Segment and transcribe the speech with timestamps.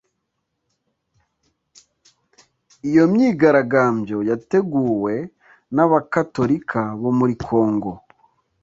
[2.89, 5.13] Iyo myigarambyo yateguwe
[5.75, 7.91] n’Abakatolika bo muri Kongo